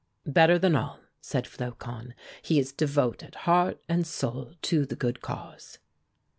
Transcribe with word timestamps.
"Better 0.25 0.57
than 0.57 0.75
all," 0.75 0.99
said 1.21 1.45
Flocon, 1.45 2.15
"he 2.41 2.57
is 2.57 2.71
devoted 2.71 3.35
heart 3.45 3.83
and 3.87 4.07
soul 4.07 4.55
to 4.63 4.83
the 4.83 4.95
good 4.95 5.21
cause." 5.21 5.77